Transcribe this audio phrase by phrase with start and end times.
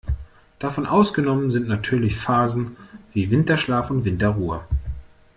[0.57, 2.75] Davon ausgenommen sind natürlich Phasen
[3.13, 4.61] wie Winterschlaf und Winterruhe.